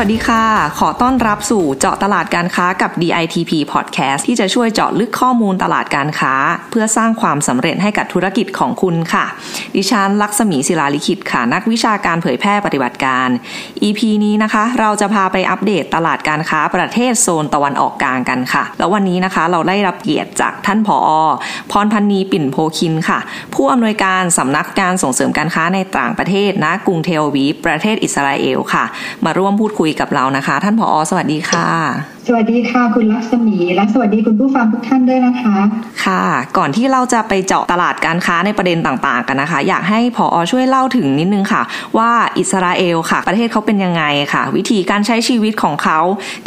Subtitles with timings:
[0.00, 0.44] วัสดีค่ะ
[0.78, 6.34] ขอต้อนรับสู่เจาะตลาดการค้ากับ DITP Podcast ที่จะช่วยเจาะลึกข้อมูลตลาดการค้า
[6.70, 9.24] เพื่อสร้างความสำเร็จให้กับธุรกิจของคุณค่ะ
[9.76, 13.28] ดิฉันลักษมีศิลาลิขิตค่ะ นักวิชาการเผยแพร่ปฏิบัติการ
[13.82, 21.08] EP นี้นะคะ เราจะพาไปอัปเดตตลาดการค้าประเทศโซนตะวันออกกลางกันค่ะ แล้ววันนี้นะคะเราได้รับเกียรติจากท่านผอ
[21.72, 23.18] พรพันนีปิ่นโพคินค่ะ
[23.54, 28.84] ผู้อำนวยการสำนักการส่งเสริมการค้าในต่างประเทศณกรุงเทลวีประเทศอิสราเอลค่ะ
[29.26, 31.66] มาร่วมพูดคุยกับเรานะคะ ท่านผอสวัสดีค่ะ
[32.26, 35.56] สวัสดีค่ะคุณลักษมีและสวัสดีคุณผู้ฟังทุกท่านด้วยนะคะ
[36.04, 36.24] ค่ะ
[36.56, 41.62] ก่อนที่เราจะไปเจาะตลาดการค้าในประเด็นต่างๆ กันนะคะ อยากให้ผอช่วยเล่าถึงนิดนึงค่ะ
[41.98, 45.98] ว่าอิสราเอลค่ะ ประเทศเขาเป็นยังไงค่ะ วิธีการใช้ชีวิตของเขา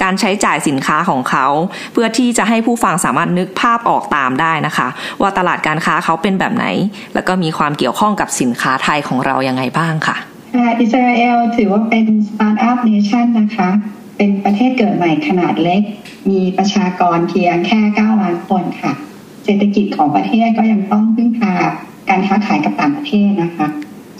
[0.03, 1.45] การใช้จ่ายสินค้าของเขา
[1.93, 4.87] เพื่อที่จะให้ผู้ฟังสามารถนึกภาพออกตามได้นะคะ
[5.21, 6.65] ว่าตลาดการค้าเขาเป็นแบบไหน
[7.13, 10.17] แล้วก็มีความเกี่ยวข้องกับสินค้าไทยของเรายังไงบ้างค่ะ
[10.79, 13.69] อิสราเอลถือว่าเป็น startup nation นะคะ
[14.17, 15.81] เป็นประเทศเกิดใหม่ขนาดเล็ก
[16.29, 18.93] มีประชากรเพียงแค่ 9 ล้านคนค่ะ
[19.45, 21.53] เศรษฐกิจของประเทศก็ยังต้องพึ่งพา
[22.09, 23.67] การค้าขายกับต่างประเทศนะคะ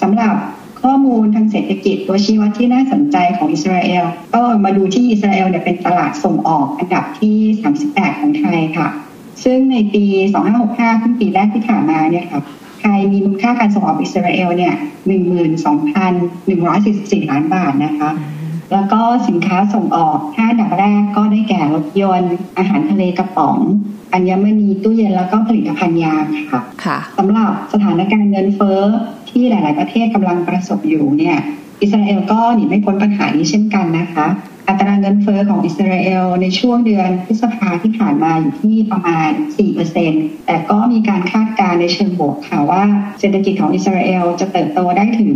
[0.01, 0.35] สำหรับ
[0.81, 7.37] ข้อมูลทางเศรษฐกิจตัวชี้วัดที่น่าสนใจของอิสราเอลก็มาดูที่อิสราเอลเนี่ยเป็นตลาดส่งออกอันดับที่
[7.79, 8.89] 38 ของไทยค่ะ
[9.43, 10.03] ซึ่งในปี
[10.53, 12.41] 2565ขึ้นปีแรกที่ผ่านมาเนี่ยค่ะ
[13.01, 14.73] ยมีมูลค่าการส่งออกอิสราเอลเนี่ย
[15.07, 16.13] หนึ่งหมื่นสองพัน
[16.47, 18.11] หนึ่งร้อยสี่สิบสี่ล้านบาทนะคะ
[18.73, 23.57] แล้วก็สินค้าส่งออกห้าดับแรกก็ได้แก่รถยนต์อาหารทะเลกระป๋อง
[24.13, 26.15] อัญมณีตู้เย็นแล้วก็ผลิตภัณฑ์ยา
[26.51, 28.81] ค่ะค่ะสำหรับสถานการณ์เงินเฟ้อ
[29.29, 31.37] ที่หลาย ๆ ประเทศกำลังประสบอยู่เนี่ย
[31.81, 34.27] อิสราเอลก็หนีไม่พ้นปัญหานี้เช่นกันนะคะ
[34.67, 39.29] อัตราเงินเฟอ้อของอิสราเอลในช่วงเดือนพฤษภาที่ผ่านมาอยู่ที่ประมาณ
[39.89, 42.83] 4%แต่ก็มีการคาดการณ์ในเชิงบวกค่ะว่า
[43.19, 45.33] เศรษฐกิจของอิสราเอลจะเติบโตได้ถึง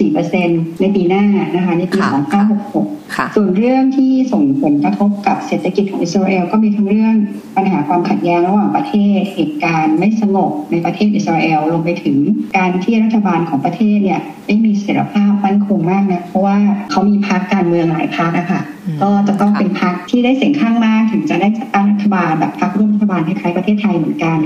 [0.00, 7.14] 3.4%ในปีหน้านะคะในปี 2566 ส่วนเรื่องที่ส่งผลกระทบกับเศรษฐกิจของอิสราเอลก็มีทั้งเรื่อง
[7.56, 12.16] ปัญหาความขัดแย้งระหว่างประเทศเหตุการณ์ไม่สงบในประเทศอิสราเอลรวมไปถึง
[12.56, 16.56] การที่รัฐบาลของประเทศเนี่ยไม่มีเสถียรภาพมั่นคงมากนะเพราะว่า
[16.90, 18.60] เขามีพรรคการเมืองหลายพรรคค่ะ
[19.02, 24.38] ก็จะต้องเป็นพรรคที่ได้เสียงข้างมากถึงจะได้จัดตั้งรัฐบาลแบบพรรคร่วมรัฐบาลคล้ายๆประเทศไทยเหมือนกัน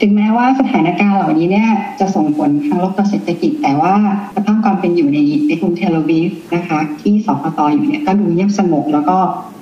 [0.00, 1.68] ถึงแม้ว่าสถานการณ์เหล่านี้เนี่ย
[2.00, 3.94] จะส่งผลทางลบต่อเศรษฐกิจ แต่ว่า
[4.34, 5.18] สภาพความเป็นอยู่ใน
[5.48, 9.16] ในกรุงเทลโวีฟนะคะ ที่สปตอยู่เนี่ยก็ดูเงียบสงบแล้วก็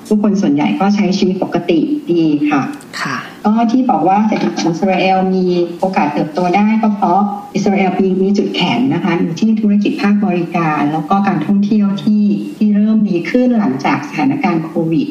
[0.06, 1.78] ผู้คนส่วนใหญ่ก็ใช้ชีวิตปกติ
[2.10, 2.62] ดีค่ะ
[3.02, 5.46] ค่ะ ก็ที่บอกว่าเศรษฐกิจของอิสราเอลมี
[5.80, 7.20] โอกาสเติบโตได้ก็เพราะ
[7.54, 12.24] อิสราเอลมีมีจุดแข็งนะคะอยู่ที่ธุรกิจภาคบริการ แล้วก็การท่องเที่ยวที่
[12.56, 15.08] ที่เริ่มดีขึ้นหลังจากสถานการณ์โควิด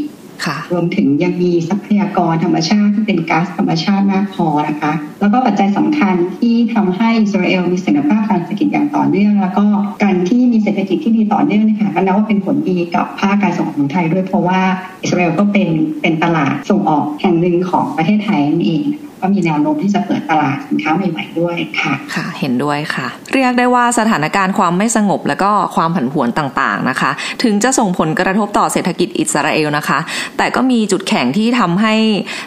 [0.72, 9.66] รวมถึงยังมีทรัพยากรธรรมชาติที่เป็นก๊าซธรรมชาติมากพอนะคะ แล้วก็ปัจจัยสำคัญที่ทำให้อิสราเอลมีเสถียรภาพทางเศรษฐกิจอย่างต่อเนื่อง แล้วก็
[10.04, 14.62] การที่มีเศรษฐกิจที่ดีต่อเนื่องนะคะก็นับว่าเป็นผลดีกับภาคการส่งออกของไทยด้วยเพราะว่า
[15.02, 15.70] อิสราเอลก็เป็น
[16.02, 18.84] เป็นตลาดส่งออกแห่งหนึ่งของประเทศไทยนั่นเอง
[19.26, 27.12] ก็มีแนวโน้มที่จะเปิดตลาดสินค้าใหม่ๆด้วยค่ะค่ะ เห็นด้วยค่ะ เรียกได้ว่าสถานการณ์ความไม่สงบและก็ความผันผวนต่างๆนะคะ
[27.44, 30.00] ถึงจะส่งผลกระทบต่อเศรษฐกิจอิสราเอลนะคะ
[30.38, 31.94] แต่ก็มีจุดแข็งที่ทำให้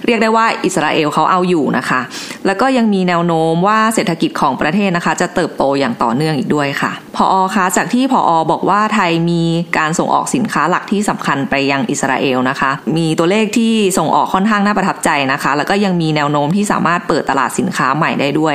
[0.07, 2.01] เรียกได้ว่าอิสราเอลเขาเอาอยู่นะคะ
[2.47, 9.43] แล้วก็ยังมีแนวโน้มว่าเศรษฐกิจของประเทศนะคะ จะเติบโตอย่างต่อเนื่องอีกด้วยค่ะพออคะจากที่พออบอกว่าไทยมี
[9.79, 18.55] การส่งออกสินค้าหลักที่สำคัญไปยังอิสราเอลนะคะ มีตัวเลขที่ส่งออกค่อนข้างน่าประทับใจนะคะ แล้วก็ยังมีแนวโน้มที่สามารถเปิดตลาดสินค้าใหม่ได้ด้วย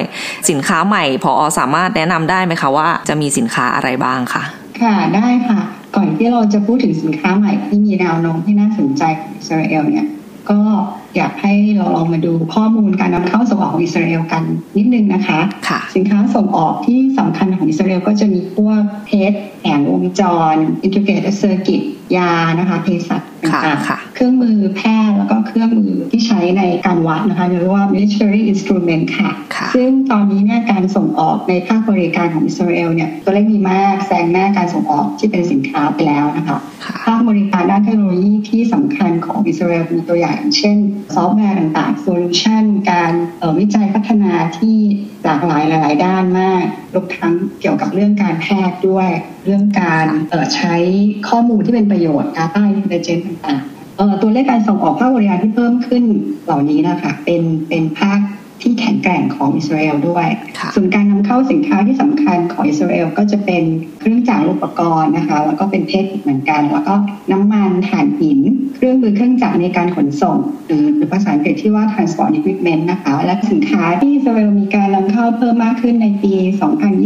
[0.49, 4.43] สินค้าใหม่พออสามารถแนะนำได้ไหมคะว่าจะมีสินค้าอะไรบ้างคะ
[4.81, 5.59] ค่ะได้ค่ะ
[5.95, 10.07] ก่อนที่เราจะพูดถึงสินค้าใหม่ที่มีแนวโน้มที่น่าสนใจของอิสราเอลเนี่ย
[10.51, 10.59] ก็
[11.15, 14.43] อยากให้เราลองมาดูข้อมูลการนำเข้าส่งออกของอิสราเอลกัน
[14.77, 20.21] นิดนึงนะคะคะสินค้าส่งออกที่สำคัญของอิสราเอลก็จะมีพวกเพชรแผงวงจ
[20.53, 21.81] ร integrated circuit
[22.17, 23.32] ยานะคะเภสัชต่างๆ
[24.15, 29.31] เครื่องมือแพทย์แล้วก็เครื่องมือที่ใช้ในการวัดนะคะเรียกว่า measuring instrument ค่ะ
[29.75, 36.57] ซึ่งตอนนี้เนี่ยการส่งออกในภาคบริการของอิสราเอลเนี่ยตัวเลขดีมากแซงหน้าการส่งออกที่เป็นสินค้าไปแล้วนะคะ
[37.05, 40.77] ภาคบริการด้านเทคโนโลยีที่สำคัญของอิสราเอลมีตัวอย่างเช่น
[41.15, 43.13] ซอฟต์แวร์ต่างๆ solution การ
[43.59, 44.77] วิจัยพัฒนาที่
[45.23, 46.63] หลากหลายหลายๆด้านมาก
[46.93, 49.09] รวมทั้งเกี่ยวกับเรื่องการแพทย์ด้วย
[49.45, 50.05] เรื่องการ
[50.55, 50.75] ใช้
[51.29, 56.03] ข้อมูลที่เป็นประโยชน์ Data Intelligence ต่างๆตัวเลขการส่งออกภาคบริการที่เพิ่มขึ้น
[56.45, 58.19] เหล่านี้นะคะเป็นเป็นภาค
[58.61, 60.27] ที่แข็งแกร่งของอิสราเอลด้วย
[60.59, 63.63] ค่ะส่วนการนำเข้าสินค้าที่สำคัญของอิสราเอลก็จะเป็น
[63.99, 66.93] เครื่องจักรอุปกรณ์นะคะ แล้วก็เป็นเพชรอีกเหมือนกัน แล้วก็
[67.31, 68.39] น้ำมันถ่านหิน
[68.75, 76.33] เครื่องมือเครื่องจักรในการขนส่ง หรือหรือภาษาอังกฤษที่ว่า transport equipment นะคะ และสินค้าที่อิสราเอลมีการนำเข้าเพิ่มมากขึ้นในปี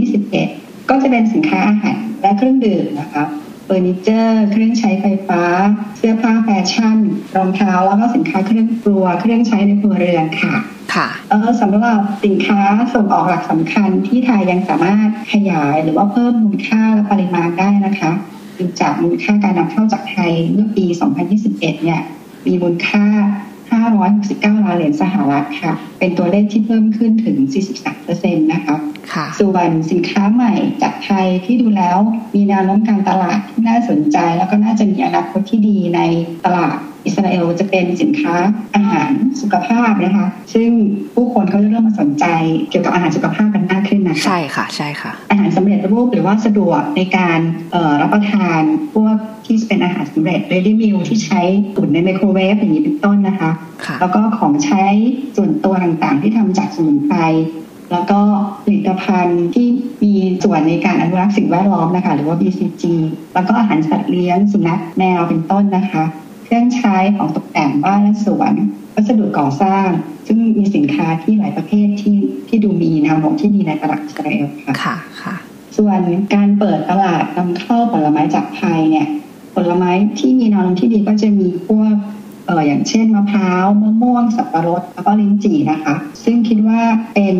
[0.07, 3.23] 2021 ก็จะเป็นสินค้าอาหารและเครื่องดื่มนะคะ
[3.67, 5.43] เฟอร์นิเจอร์ เครื่องใช้ไฟฟ้า
[5.97, 6.97] เสื้อผ้าแฟชั่น
[7.35, 10.53] รองเท้าแล้วก็สินค้าเครื่องครัว เครื่องใช้ในครัวเรือนค่ะ
[10.93, 12.61] ค่ะเออสำหรับสินค้า
[12.93, 18.11] ส่งออกหลักสำคัญที่ไทยยังสามารถขยายหรือว่าเพิ่มมูลค่าและปริมาณได้นะคะ
[18.57, 20.85] ดูจากมูลค่าการนำเข้าจากไทยเมื่อปี
[21.35, 22.01] 2021 เนี่ย
[22.45, 23.05] มีมูลค่า
[23.71, 27.37] 569 ล้านเหรียญสหรัฐค่ะ เป็นตัวเลขที่เพิ่มขึ้นถึง
[27.93, 28.77] 43%นะคะ
[29.13, 31.97] ค่ะส่วนสินค้าใหม่จากไทยที่ดูแล้ว
[32.35, 35.99] มีแนวโน้มการตลาดที่น่าสนใจ แล้วก็น่าจะมีอนาคตที่ดีใน
[36.45, 38.33] ตลาดอิสราเอลจะเป็นสินค้า
[38.75, 39.11] อาหาร
[39.41, 40.69] สุขภาพนะคะ ซึ่ง
[41.15, 42.25] ผู้คนก็จะเริ่มมาสนใจ
[42.69, 47.39] เกี่ยวกับอาหารสุขภาพกันมากขึ้นนะคะ ใช่ค่ะ ใช่ค่ะอาหารสำเร็จรูปหรือว่าสะดวกในการ
[47.71, 48.61] เอ่อรับประทาน
[48.93, 51.41] พวกที่เป็นอาหารสำเร็จ ready meal ที่ใช้
[51.75, 53.51] ตุ๋นในไมโครเวฟอย่างนี้เป็นต้นนะคะ
[53.85, 54.85] ค่ะแล้วก็ของใช้
[55.35, 57.17] ส่วนตัวต่างๆที่ทำจากสมุนไพร
[57.91, 58.19] แล้วก็
[58.63, 59.67] ผลิตภัณฑ์ที่
[60.03, 60.13] มี
[60.43, 62.83] ส่วนในการอนุรักษ์สิ่งแวดล้อมนะคะ หรือว่า BCG
[63.33, 66.03] แล้วก็อาหารสัตว์เลี้ยงสุนัขแมวเป็นต้นนะคะ
[66.45, 68.53] เครื่องใช้ของตกแต่งบ้านและสวน
[68.99, 69.87] วัสดุก่อสร้าง
[70.27, 72.17] ซึ่งมีสินค้าที่หลายประเภทที่
[72.47, 75.35] ที่ดูมีแนวโน้มที่ดีในตลาดอิสราเอลค่ะค่ะค่ะ
[75.77, 75.99] ส่วน
[76.33, 79.07] การเปิดตลาดนำเข้าผลไม้จากไทยเนี่ย
[79.55, 81.93] ผลไม้ที่มีแนวโน้มที่ดีก็จะมีพวก
[82.45, 86.81] เอออย่างเช่นมะพร้าวมะม่วง สับปะรดแล้วก็ลิ้นจี่นะคะ ซึ่งคิดว่า
[87.13, 87.35] เป็น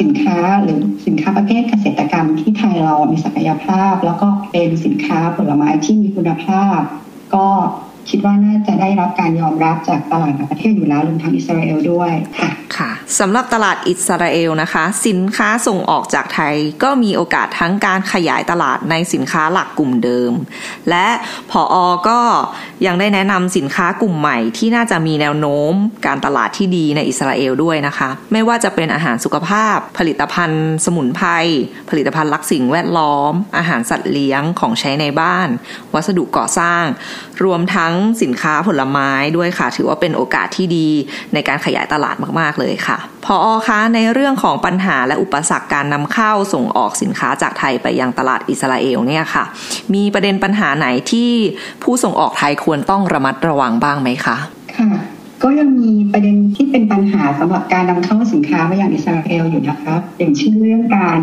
[0.00, 6.80] สินค้าหรือสินค้าประเภทเกษตรกรรมที่ไทยเรามีศักยภาพ แล้วก็เป็นสินค้าผลไม้ที่มีคุณภาพ
[7.34, 7.46] ก็
[8.10, 20.32] คิดว่าน่าจะได้รับการยอมรับจากตลาดต่างประเทศอยู่แล้วรวมทั้งอิสราเอลด้วยค่ะค่ะสำหรับตลาดอิสราเอลนะคะ สินค้าส่งออกจากไทย ก็มีโอกาสทั้งการขยายตลาดในสินค้าหลักกลุ่มเดิม
[20.90, 21.08] และ
[21.50, 21.76] พออ
[22.08, 22.20] ก็
[22.86, 25.72] ยังได้แนะนำสินค้ากลุ่มใหม่ที่น่าจะมีแนวโน้ม
[26.06, 31.28] การตลาดที่ดีในอิสราเอลด้วยนะคะ ไม่ว่าจะเป็นอาหารสุขภาพ ผลิตภัณฑ์ สมุนไพร
[31.90, 35.48] ผลิตภัณฑ์รักสิ่งแวดล้อม อาหารสัตว์เลี้ยงของใช้ในบ้าน
[35.94, 36.84] วัสดุก่อสร้าง
[37.44, 37.91] รวมทั้ง
[38.22, 40.88] สินค้าผลไม้ด้วยค่ะ ถือว่าเป็นโอกาสที่ดี
[41.34, 49.44] ในการขยายตลาดมากๆเลยค่ะ พออคะในเรื่องของปัญหาและอุปสรรคการนำเข้าส่งออกสินค้าจากไทยไปยังตลาดอิสราเอลเนี่ยค่ะ
[49.94, 51.30] มีประเด็นปัญหาไหนที่
[51.82, 54.36] ผู้ส่งออกไทยควรต้องระมัดระวังบ้างไหมคะ
[54.78, 54.90] ค่ะ
[55.42, 61.18] ก็ยังมีประเด็นที่เป็นปัญหาสำหรับการนำเข้าสินค้ามายังอิสราเอลอยู่นะคะอย่างเช่นเรื่องการ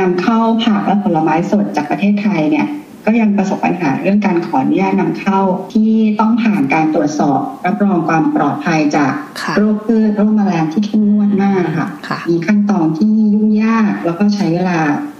[0.00, 2.66] นำเข้าผักและผลไม้สดจากประเทศไทยเนี่ย
[3.04, 5.40] ก็ยังประสบปัญหาเรื่องการขออนุญาตนำเข้า
[5.72, 5.90] ที่
[6.20, 9.12] ต้องผ่านการตรวจสอบ รับรองความปลอดภัยจาก
[9.42, 14.78] ค่ะโรคพืชโรคแมลงที่เข้มงวดมากค่ะค่ะ มีขั้นตอนที่ยุ่งยากแล้วก็ใช้เวลา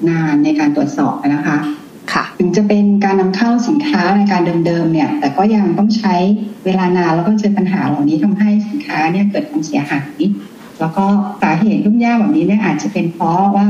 [0.09, 1.57] นานในการตรวจสอบนะคะ
[2.13, 6.15] ค่ะถึงจะเป็นการนำเข้าสินค้าในการเดิมๆเนี่ย แต่ก็ยังต้องใช้
[6.65, 10.21] เวลานานแล้วก็เจอปัญหาเหล่านี้ทำให้สินค้าเนี่ยเกิดความเสียหาย
[10.83, 11.07] แล้วก็
[11.43, 13.67] สาเหตุยุ่งยากแบบนี้เนี่ยอาจจะเป็นเพราะว่า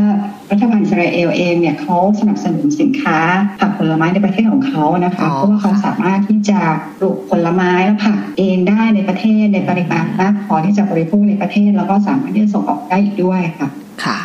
[0.51, 3.19] รัฐบาลอิสราเอลเองเนี่ยเขาสนับสนุนสินค้า
[3.61, 6.59] ผักผลไม้ในประเทศของเขานะคะอ๋อเพราะว่าเขาสามารถที่จะ
[6.99, 13.71] ปลูกผลไม้และผักเองได้ในประเทศในปริมาณมากพอที่จะบริโภคในประเทศ แล้วก็สามารถที่จะส่งออกได้อีกด้วยค่ะค่ะ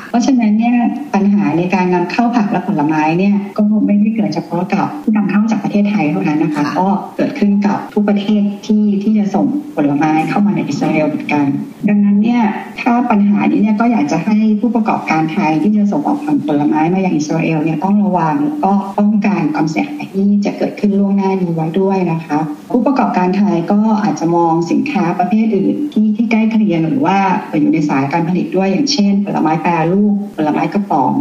[0.09, 0.75] เพราะฉะนั้นเนี่ย
[1.13, 9.45] ปัญหาในการนำเข้าผักและผลไม้เนี่ยก็ไม่ได้เกิดเฉพาะกับผู้นำเข้าจากประเทศไทยเท่านั้นนะคะค่ะก็เกิดขึ้นกับทุกประเทศที่ที่จะส่ง
[9.75, 11.45] ผลไม้เข้ามาในอิสราเอลเหมือนกัน
[11.89, 12.41] ดังนั้นเนี่ย
[12.81, 22.39] ถ้าปัญหานี้เนี่ยก็อยากจะให้ผู้ประกอบการไทยที่จะส่งออกผลไม้มายังอิสราเอลเนี่ยต้องระวังแล้วก็ป้องกันความเสียหายที่จะเกิดขึ้นล่วงหน้านี้ไว้ด้วยนะคะ
[22.71, 27.17] ผู้ประกอบการไทยก็อาจจะมองสินค้าประเภทอื่นที่ที่ใกล้เคียงหรือว่า
[27.59, 31.13] อยู่ในสายการผลิตด้วยอย่างเช่นผลไม้แปรรูปผลไม้กระป๋อง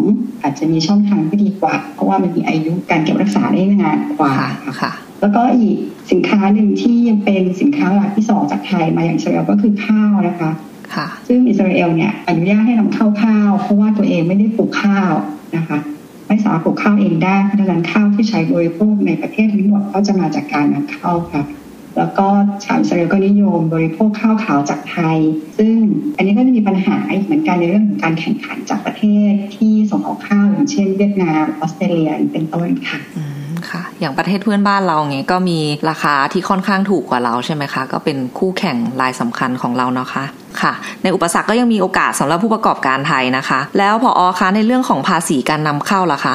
[0.42, 5.76] อาจจะมีช่องทางที่ดีกว่า เพราะว่ามันมีอายุการเก็บรักษาได้นานกว่าค่ะค่ะค่ะแล้วก็อีก
[6.12, 10.50] สินค้าหนึ่งที่ยังเป็นสินค้าหลักที่ส่งจากไทยมาอย่างอิสราเอลก็คือข้าวนะคะ
[10.94, 15.12] ค่ะซึ่งอิสราเอลเนี่ยอนุญาตให้นำเข้าข้าว เพราะว่าตัวเองไม่ได้ปลูกข้าว
[15.56, 15.78] นะคะ
[16.28, 21.42] ไม่สามารถปลูกข้าวเองได้เพราะฉะนั้นข้าวที่ใช้บริโภคในประเทศทั้งหมดก็จะมาจากการนำเข้าค่ะ
[21.96, 22.26] แล้วก็
[22.64, 25.18] ชาวอิสราเอลก็นิยมบริโภคข้าวขาวจากไทย
[25.58, 25.76] ซึ่ง
[26.16, 32.98] อันนี้ก็จะมีปัญหาเหมือนกันในเรื่องของการแข่งขันจากประเทศที่ส่งออกข้าวอย่างเช่น เวียดนามออสเตรเลียเป็นต้นค่ะ
[34.00, 35.58] อืมค่ะอย่างประเทศเพื่อนบ้านเราเงี้ยก็มี
[35.90, 40.24] ราคาที่ค่อนข้างถูกกว่าเราใช่ไหมคะ ก็เป็นคู่แข่งรายสำคัญของเราเนาะคะ
[40.62, 40.72] ค่ะ
[41.02, 46.34] ในอุปสรรคก็ยังมีโอกาสสำหรับผู้ประกอบการไทยนะคะ แล้วพออคะในเรื่องของภาษีการนำเข้าล่ะคะ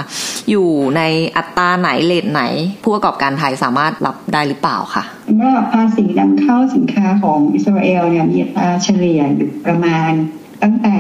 [0.50, 1.02] อยู่ใน
[1.38, 2.42] อัตราไหนเลทไหน
[2.84, 10.12] ผู้ประกอบการไทยสามารถรับได้หรือเปล่าคะสำหรับภาษีนำเข้าสินค้าของอิสราเอลเนี่ยมีอัตราเฉลี่ยอยู่ประมาณ
[10.64, 10.96] ตั้งแต่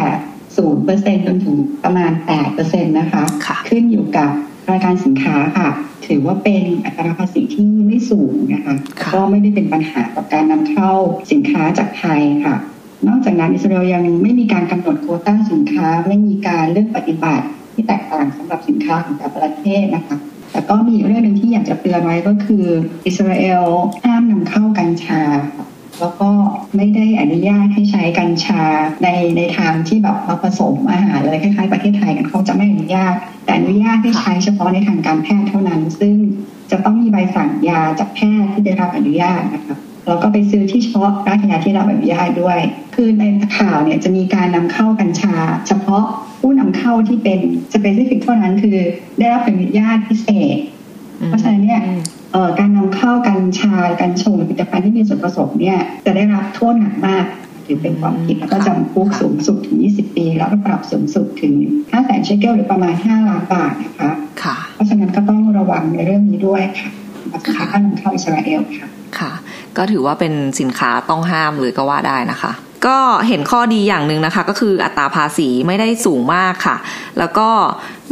[0.58, 4.32] ศูนย์เปอร์เซ็นจนถึงประมาณแปดเปอร์เซ็นต์นะคะคะ ขึ้นอยู่กับ
[4.70, 5.70] รายการสินค้าค่ะ
[6.08, 8.75] ถือว่าเป็นอัตราภาษีที่ไม่สูงนะคะ
[9.13, 10.91] ก็ไม่ได้เป็นปัญหากับการนำเข้า
[11.32, 12.56] สินค้าจากไทยค่ะ
[13.08, 20.18] นอกจากนั้นอิสราเอลยังไม่มีการกำหนดโควต้าสินค้า ไม่มีการเลือกปฏิบัติที่แตกต่างสำหรับสินค้าของแต่ละประเทศนะคะ
[20.51, 22.65] แต่ก็มีเรื่องหนึ่งที่อยากจะเตือนไว้ก็คือ
[23.06, 23.63] อิสราเอล
[24.03, 25.22] ห้ามนำเข้ากัญชา
[26.01, 26.29] แล้วก็
[26.75, 28.63] ไม่ได้อนุญาตให้ใช้กัญชา
[29.03, 33.13] ในในทางที่แบบมาผสมอาหารเลยคล้ายๆประเทศไทยกันเขาจะไม่อนุญาต
[33.46, 36.15] แต่อนุญาตให้ใช้เฉพาะในทางการแพทย์เท่านั้น ซึ่ง
[36.72, 39.77] จะต้องมีใบสั่งยาจากแพทย์ที่ได้รับอนุญาตนะคะ
[40.08, 42.60] แล้วก็ไปซื้อที่เฉพาะร้านยาที่รับอนุญาตด้วย
[42.96, 43.24] คือใน
[43.58, 45.36] ข่าวเนี่ยจะมีการนำเข้ากัญชา
[45.67, 46.03] เฉพาะ
[46.41, 47.39] ผู้นำเข้าที่เป็น
[47.74, 48.77] specific เท่านั้นคือ
[49.20, 50.58] ได้รับอนุญาตพิเศษ
[51.27, 51.81] เพราะฉะนั้นเนี่ย
[52.60, 57.26] การนำเข้ากัญชากัญชงผลิตภัณฑ์ที่มีส่วนผสมเนี่ยจะได้รับโทษหนักมาก
[57.66, 64.12] ถือเป็นความผิดแล้วก็จำคุกสูงสุดถึง 20 ปี แล้วก็ปรับสูงสุดถึง5แสนเชคเกลหรือประมาณ 5 ล้านบาทนะคะ
[64.76, 66.90] เพราะฉะนั้นก็ต้องระวังในเรื่องนี้ด้วยค่ะ
[67.46, 68.88] สินค้านำเข้าอิสราเอลค่ะ
[69.20, 69.32] ค่ะ
[69.78, 72.52] ก็ถือว่าเป็นสินค้าต้องห้ามเลยก็ว่าได้นะคะ
[72.88, 72.98] ก็
[73.28, 76.76] เห็นข้อดีอย่างหนึ่งนะคะ ก็คืออัตราภาษีไม่ได้สูงมากค่ะ
[77.20, 77.48] แล้วก็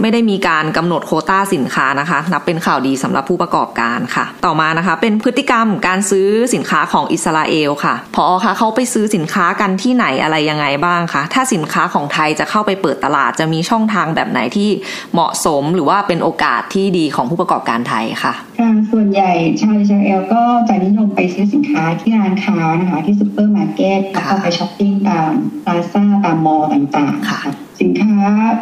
[0.01, 14.69] ไม่ได้มีการกำหนดโคต้าสินค้านะคะ นับเป็นข่าวดีสำหรับผู้ประกอบการค่ะ ต่อมานะคะ เป็นพฤติกรรมการซื้อสินค้าของอิสราเอลค่ะผอ.คะเขาไปซื้อสินค้ากันที่ไหนอะไรยังไงบ้างคะถ้าสินค้าของไทยจะเข้าไปเปิดตลาด จะมีช่องทางแบบไหนที่
[15.13, 19.31] เหมาะสมหรือว่าเป็นโอกาสที่ดีของผู้ประกอบการไทยค่ะค่ะ ส่วนใหญ่
[19.61, 25.31] ชาวอิสราเอลก็จะนิยมไปซื้อสินค้าที่ร้านค้านะคะ ที่ซูเปอร์มาร์เก็ตแล้วก็ไปช้อปปิ้งตาม
[25.63, 27.39] พลาซ่าตาม mall ต่างๆค่ะ
[27.81, 28.15] สินค้า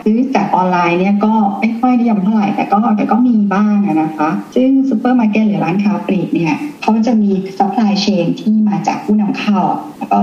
[0.03, 9.59] ซื้อจากออนไลน์เนี่ยก็ไม่ค่อยนิยมเท่าไหร่แต่ก็แต่ก็มีบ้างนะคะ ซึ่งซูเปอร์มาร์เก็ตหรือร้านค้าปลีกเนี่ยเขาจะมี supply chain ที่มาจากผู้นำเข้า
[9.97, 10.17] แล้วก็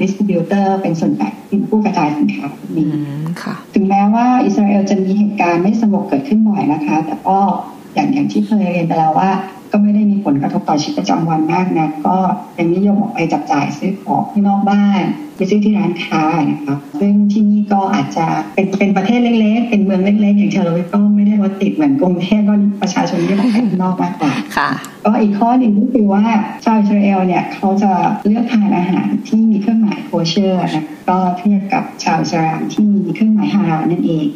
[0.00, 2.84] distributor เป็นส่วนใหญ่เป็นผู้กระจายสินค้ามี
[3.74, 7.38] ถึงแม้ว่าอิสราเอลจะมีเหตุการณ์ไม่สงบเกิดขึ้นบ่อยนะคะ แต่ก็
[7.94, 9.30] อย่างอย่างที่เคยเรียนไปแล้วว่า
[9.72, 12.16] ก็ไม่ได้มีผลกระทบต่อชีวิตประจำวันมากนะก็
[12.54, 15.02] เป็นนิยมออกไปจับจ่ายซื้อของที่นอกบ้าน
[15.36, 24.70] ไปซื้อที่ร้านค้านะคะซึ่งที่นี่ก็อาจจะเป็นเป็นประเทศเล็กๆ เป็นเมืองเล็กๆ อย่างเทลอาวีฟก็ไม่ได้รถติดเหมือนกรุงเทพก็ประชาชนที่ออกไปข้างนอกมากกว่าค่ะ
[25.04, 26.22] ก็อีกข้อหนึ่งก็คือว่า
[26.64, 27.92] ชาวอิสราเอลเนี่ยเขาจะ
[28.26, 34.26] เลือกทานอาหารที่มีเครื่องหมายโคเชอร์นะก็เทียบกับชาวอิสราเอลที่มีเครื่องหมายฮาลาลนั่นเอง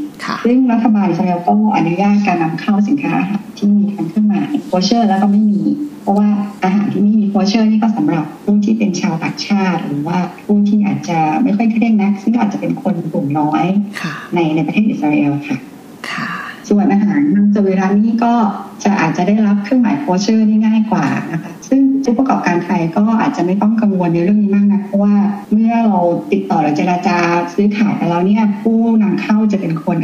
[0.45, 5.63] ซึ่งรัฐบาลอิสราเอลก็อนุญาตการนำเข้าสินค้าอาหารที่มีทั้งเครื่องหมายโคเชอร์แล้วก็ไม่มี
[6.03, 6.29] เพราะว่า
[6.65, 13.65] อาหารที่ไม่มีโคเชอร์นี่ก็สำหรับผู้ที่เป็นชาวต่างชาติ หรือว่าผู้ที่อาจจะไม่ค่อยเคร่งนักซึ่งอาจจะเป็นคนกลุ่มน้อย
[14.35, 15.57] ในในประเทศอิสราเอลค่ะ
[16.69, 18.35] ส่วนอาหารมังสวิรัตนี่ก็
[18.85, 25.15] จะอาจจะได้รับเครื่องหมายโคเชอร์นี่ง่ายกว่านะคะซึ่งผู้ประกอบการไทยก็อาจจะไม่ต้องกังวลในเรื่องนี้มากนะเพราะว่า
[25.53, 25.99] เมื่อเรา
[26.33, 27.19] ติดต่อหรือเจราจา
[27.55, 29.97] ซื้อขายกันแล้วเนี่ยผู้นำเข้าจะเป็นคน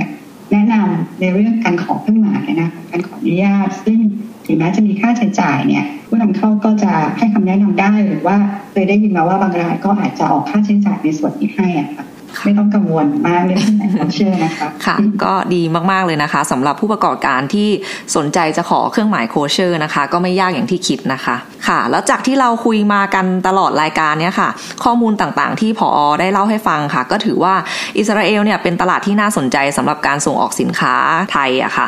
[0.53, 3.99] แนะนำในเรื่องการขอเครื่องหมายนะการขออนุญาต ซึ่ง
[4.47, 8.37] ถึงแม้จะมีค่าใช้จ่ายเนี่ยผู้นำเข้าก็จะให้คำแนะนำได้หรือว่า
[8.71, 12.05] เคยได้ยินมาว่าบางรายก็อาจจะออกค่าใช้จ่ายในส่วนนี้ให้อะค่ะ
[12.45, 13.61] ไม่ต้องกังวลมากเรื่อง
[13.97, 17.69] ความเชื่อนะคะค่ะ ก็ดีมากๆเลยนะคะสำหรับผู้ประกอบการที่
[18.17, 21.37] สนใจจะขอเครื่องหมายโคเชอร์นะคะ ก็ไม่ยากอย่างที่คิดนะคะ
[21.69, 24.49] ค่ะ แล้วจากที่เราคุยมากันตลอดรายการเนี้ยค่ะ
[24.85, 27.55] ข้อมูลต่างๆ ที่ผอได้เล่าให้ฟังค่ะ ก็ถือว่า
[27.99, 30.95] อิสราเอลเนี่ยเป็นตลาดที่น่าสนใจสำหรับการส่งออกสินค้า
[31.33, 31.87] ไทยอะค่ะ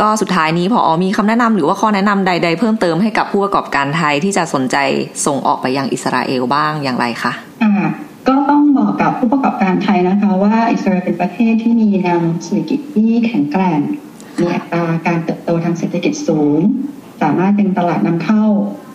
[0.00, 4.76] ก็สุดท้ายนี้ผอมีคำแนะนำหรือว่าข้อแนะนำใด ๆ เพิ่มเติมให้กับผู้ประกอบการไทยที่จะสนใจ
[5.26, 7.88] ส่งออกไปยังอิสราเอลบ้างอย่างไรคะอ่า
[9.24, 13.80] ผู้ประกอบการไทยนะคะ ว่าอิสราเอลเป็นประเทศที่มีแนวเศรษฐกิจที่แข็งแกร่ง
[14.38, 16.60] มีอัตราการเติบโตทางเศรษฐกิจสูง
[17.22, 18.44] สามารถเป็นตลาดนำเข้า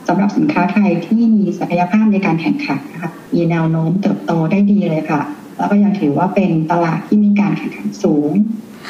[0.08, 5.22] สำหรับสินค้าไทยที่มีศักยภาพในการแข่งขันนะคะมีแนวโน้มเติบโตได้ดีเลยค่ะ
[5.58, 8.32] แล้วก็ยังถือว่าเป็นตลาดที่มีการแข่งขันสูง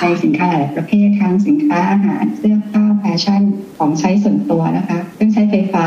[0.01, 3.41] ในสินค้าหลายประเภททั้งสินค้าอาหารเสื้อผ้าแฟชั่น
[3.77, 5.85] ของใช้ส่วนตัวนะคะเครื่องใช้ไฟฟ้า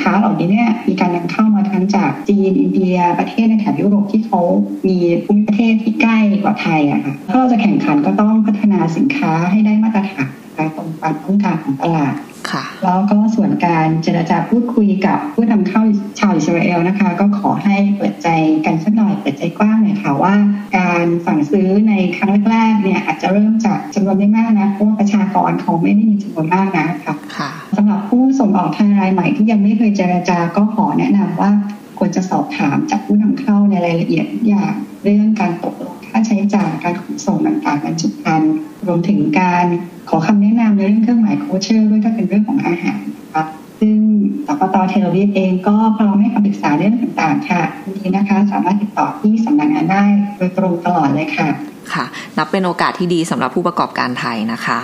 [0.00, 4.40] ค้าเหล่านี้เนี่ยมีการนำเข้ามาทั้งจากจีนอินเดีย ประเทศในแถบยุโรปที่เขา
[4.86, 10.28] มีภูมิประเทศที่ใกล้กว่าไทยอะค่ะถ้าเราจะแข่งขันก็ต้องพัฒนาสินค้าให้ได้มาตรฐาน
[10.76, 12.14] ตรงความต้องการของตลาด
[12.84, 15.82] แล้วก็ส่วนการเจรจาพูดคุยกับผู้นำเข้า
[16.18, 18.28] ชาวอิสราเอลนะคะ ก็ขอให้เปิดใจ
[18.66, 20.34] กันสักหน่อยเปิดใจกว้างหน่อยค่ะว่า
[20.78, 27.14] การสั่งซื้อในครั้งแรกๆเนี่ยอาจจะเริ่มจากจำนวนไม่มากนะเพราะว่าประชากรเขาไม่ได้มีจำนวนมากนะคะ
[27.76, 31.50] สำหรับผู้ส่งออกทางรายใหม่ที่ยังไม่เคยเจรจาก็ขอแนะนำว่า
[31.98, 39.66] ควรจะสอบถามจากผู้นำเข้าในรายละเอียดอย่างเรื่องการตกลง ค่าใช้จ่ายการขนส่งต่างๆบรรจุภัณฑ์รวมถึงการ
[40.08, 43.44] ขอคำแนะนำในเรื่องเครื่องหมายโคเชอร์ด้วยถ้าเป็นเรื่องของอาหารนะคะ
[43.80, 43.98] ซึ่ง
[44.46, 50.04] สคต.เทลอาวีฟเองก็พร้อมให้คำปรึกษาเรื่องต่างๆ ค่ะทีนี้นะคะ สามารถติดต่อที่สำนักงานได้
[50.36, 51.48] โดยตรงตลอดเลยค่ะ
[51.94, 52.04] ค่ะ
[52.38, 54.78] นับเป็นโอกาสที่ดีสำหรับผู้ประกอบการไทยนะคะ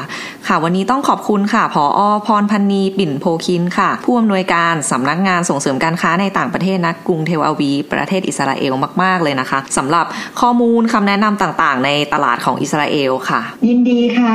[0.47, 10.07] ค่ะวันนี้ต้องขอบคุณค่ะผอ.อพรพันนีปิ่นโพคินค่ะ ผู้อำนวยการสำนักงานส่งเสริมการค้าในต่างประเทศณ กรุงเทลอาวีฟประเทศอิสราเอลมาก ๆ เลยนะคะสำหรับ
[10.41, 14.35] ข้อมูลคำแนะนำต่างๆ ในตลาดของอิสราเอลค่ะ ยินดีค่ะ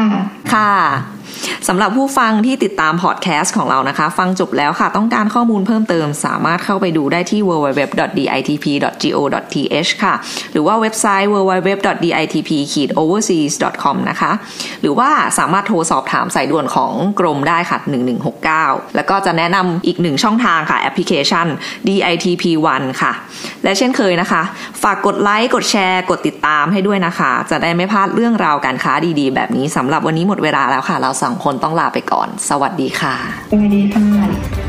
[0.54, 0.74] ค่ะ
[1.68, 10.16] สำหรับผู้ฟังที่ติดตามพอดแคสต์ของเรานะคะ ฟังจบแล้วค่ะ ต้องการข้อมูลเพิ่มเติม สามารถเข้าไปดูได้ที่ www.ditp.go.th ค่ะ
[10.52, 11.30] หรือว่าเว็บไซต์
[13.02, 14.32] overseas.com นะคะ
[14.82, 17.78] หรือว่าสามารถโทรสอบถามสายด่วนของกรมได้ค่ะ
[18.38, 21.48] 1169 แล้วก็จะแนะนำอีกหนึ่งช่องทางค่ะ แอปพลิเคชัน
[21.88, 23.12] DITP One ค่ะ
[23.64, 24.42] และเช่นเคยนะคะ
[24.84, 33.16] ฝากกดไลค์กดแชร์ กดติดตามให้ด้วยนะคะ จะได้ไม่พลาดเรื่องราวการค้าดีๆ แบบนี้สำหรับวันนี้หมดเวลาแล้วค่ะ เราสองคนต้องลาไปก่อน สวัสดีค่ะ
[33.52, 34.69] สวัสดีค่ะ